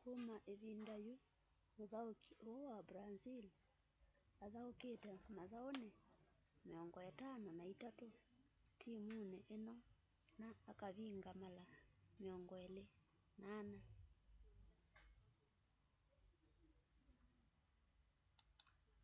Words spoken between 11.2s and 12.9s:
mala 24